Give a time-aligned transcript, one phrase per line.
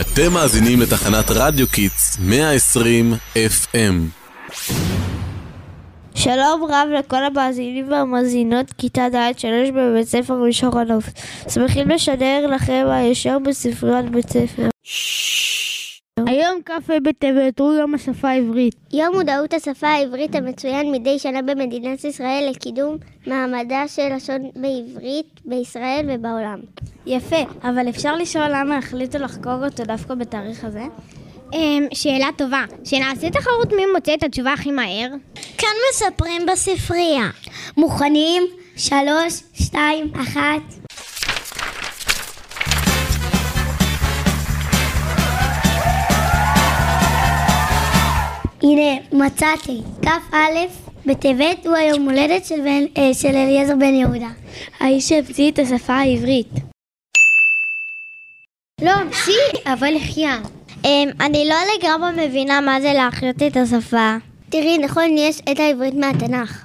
[0.00, 3.76] אתם מאזינים לתחנת רדיו קידס 120 FM.
[6.14, 11.04] שלום רב לכל המאזינים והמאזינות כיתה ד' שלוש בבית ספר מישור הנוף.
[11.48, 14.68] שמחים לשדר לכם הישר בספריית בית ספר.
[16.34, 18.74] היום כ"ה בטבת הוא יום השפה העברית.
[18.92, 22.96] יום מודעות השפה העברית המצוין מדי שנה במדינת ישראל לקידום
[23.26, 26.60] מעמדה של לשון העברית בישראל ובעולם.
[27.06, 30.84] יפה, אבל אפשר לשאול למה החליטו לחגוג אותו דווקא בתאריך הזה?
[31.52, 32.64] אמ, שאלה טובה.
[32.84, 35.08] שנעשה תחרות מי מוצא את התשובה הכי מהר?
[35.58, 37.30] כאן מספרים בספרייה.
[37.76, 38.42] מוכנים?
[38.76, 40.62] שלוש, שתיים, אחת.
[48.64, 49.80] הנה, מצאתי.
[50.02, 50.36] כ"א
[51.06, 54.28] בטבת הוא היום הולדת של, בן, אה, של אליעזר בן יהודה.
[54.80, 56.48] האיש שהמציא את השפה העברית.
[58.82, 60.38] לא, המציא, אבל החיה.
[60.84, 64.16] אמ, אני לא לגמרי מבינה מה זה להחיות את השפה.
[64.50, 66.64] תראי, נכון, יש את העברית מהתנ"ך.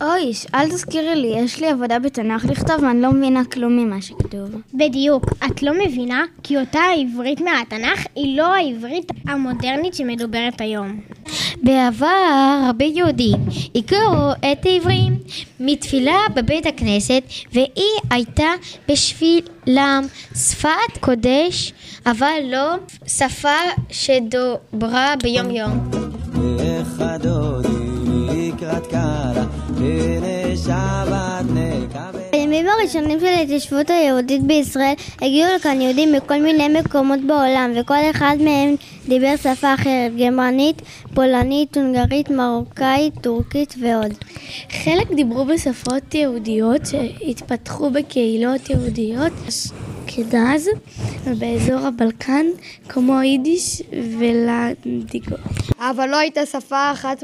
[0.00, 4.50] אוי, אל תזכירי לי, יש לי עבודה בתנ"ך לכתוב ואני לא מבינה כלום ממה שכתוב.
[4.74, 5.24] בדיוק.
[5.46, 6.24] את לא מבינה?
[6.42, 11.00] כי אותה העברית מהתנ"ך היא לא העברית המודרנית שמדוברת היום.
[11.62, 12.06] בעבר
[12.66, 13.36] הרבה יהודים
[13.74, 15.18] הכירו את העברים
[15.60, 18.50] מתפילה בבית הכנסת והיא הייתה
[18.88, 20.04] בשבילם
[20.34, 21.72] שפת קודש
[22.06, 22.74] אבל לא
[23.06, 23.58] שפה
[23.90, 25.90] שדוברה ביום יום.
[32.32, 38.36] בימים הראשונים של ההתיישבות היהודית בישראל הגיעו לכאן יהודים מכל מיני מקומות בעולם וכל אחד
[38.40, 38.74] מהם
[39.08, 40.82] דיבר שפה אחרת גרמנית,
[41.14, 44.14] פולנית, הונגרית, מרוקאית, טורקית ועוד.
[44.70, 49.32] חלק דיברו בשפות יהודיות שהתפתחו בקהילות יהודיות
[50.06, 50.68] כדאז
[51.24, 52.46] ובאזור הבלקן
[52.88, 53.82] כמו יידיש
[54.18, 55.36] ולנדיגו.
[55.78, 57.22] אבל לא הייתה שפה אחת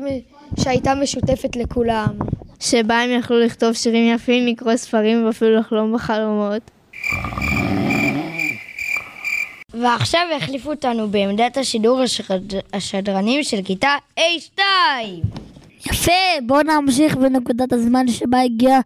[0.61, 2.34] שהייתה משותפת לכולם.
[2.65, 6.71] שבה הם יכלו לכתוב שירים יפים, לקרוא ספרים ואפילו לחלום בחלומות.
[9.75, 12.41] ועכשיו החליפו אותנו בעמדת השידור השד...
[12.73, 14.61] השדרנים של כיתה A2.
[15.91, 16.13] יפה,
[16.47, 18.81] בואו נמשיך בנקודת הזמן שבה הגיע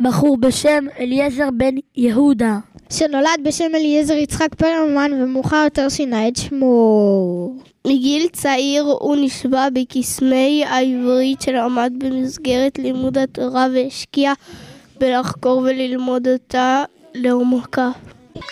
[0.00, 2.58] בחור בשם אליעזר בן יהודה.
[2.90, 7.52] שנולד בשם אליעזר יצחק פרלמן ומאוחר יותר שינה את שמו.
[7.86, 14.32] מגיל צעיר הוא נשבע בקסמי העברית שלמד במסגרת לימוד התורה והשקיע
[14.98, 16.84] בלחקור וללמוד אותה
[17.14, 17.90] לעומקה.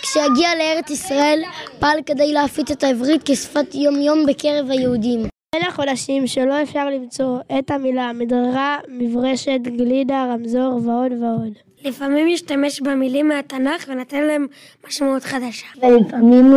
[0.02, 1.42] כשהגיע לארץ ישראל
[1.78, 5.37] פעל כדי להפיץ את העברית כשפת יום יום בקרב היהודים.
[5.54, 11.52] אלה חודשים שלא אפשר למצוא את המילה מדררה, מברשת, גלידה, רמזור ועוד ועוד.
[11.84, 14.46] לפעמים משתמש במילים מהתנ"ך ונותן להם
[14.88, 15.66] משמעות חדשה.
[15.82, 16.54] ולפעמים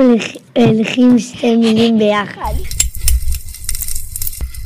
[0.56, 2.53] הולכים שתי מילים ביחד.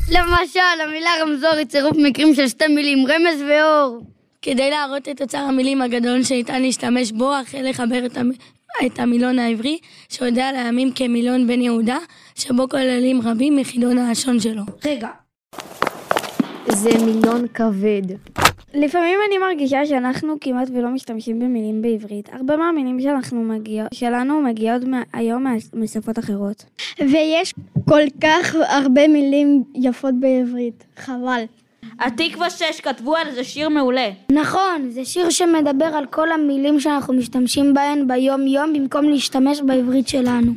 [0.08, 4.00] למשל, המילה רמזור היא צירוף מקרים של שתי מילים, רמז ואור.
[4.42, 8.30] כדי להראות את אוצר המילים הגדול שניתן להשתמש בו, החל לחבר את, המ...
[8.86, 9.78] את המילון העברי,
[10.08, 11.98] שיודע לימים כמילון בן יהודה,
[12.34, 14.62] שבו כוללים רבים מחידון הלשון שלו.
[14.84, 15.08] רגע.
[16.68, 18.02] זה מילון כבד.
[18.74, 22.28] לפעמים אני מרגישה שאנחנו כמעט ולא משתמשים במילים בעברית.
[22.32, 24.82] הרבה מהמילים שאנחנו מגיע, שלנו מגיעות
[25.12, 26.64] היום משפות אחרות.
[26.98, 27.54] ויש
[27.88, 31.44] כל כך הרבה מילים יפות בעברית, חבל.
[32.00, 34.10] התקווה 6 כתבו על זה שיר מעולה.
[34.32, 40.08] נכון, זה שיר שמדבר על כל המילים שאנחנו משתמשים בהן ביום יום במקום להשתמש בעברית
[40.08, 40.52] שלנו.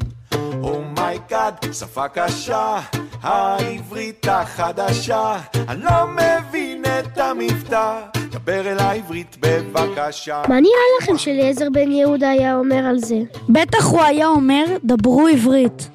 [0.64, 2.80] oh my god, oh שפה קשה,
[3.22, 8.00] העברית החדשה, אני לא מבין את המבטא,
[8.32, 10.42] דבר אליי עברית בבקשה.
[10.48, 13.20] מה נראה לכם שאליעזר בן יהודה היה אומר על זה?
[13.50, 15.90] בטח הוא היה אומר, דברו עברית.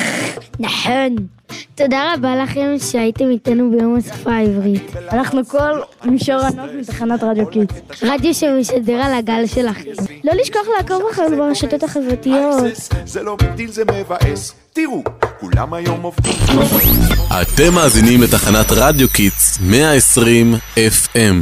[0.60, 1.35] נכון.
[1.74, 4.96] תודה רבה לכם שהייתם איתנו ביום השפה העברית.
[5.12, 7.72] אנחנו כל מישור הנוף מתחנת רדיו קיט.
[8.02, 9.90] רדיו שמשדר על הגל שלכם.
[10.24, 12.62] לא לשכוח לעקוב אחרינו ברשתות החברתיות.
[13.04, 14.54] זה לא בדיל, זה מבאס.
[14.72, 15.02] תראו,
[15.40, 16.32] כולם היום עובדים.
[17.42, 21.34] אתם מאזינים לתחנת רדיו קיטס 120 FM.